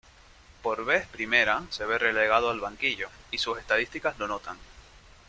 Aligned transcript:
Por 0.63 0.83
ves 0.83 1.05
primera, 1.05 1.61
se 1.69 1.85
ve 1.85 1.99
relegado 1.99 2.49
al 2.49 2.59
banquillo, 2.59 3.07
y 3.29 3.37
sus 3.37 3.59
estadísticas 3.59 4.17
lo 4.17 4.27
notan. 4.27 4.57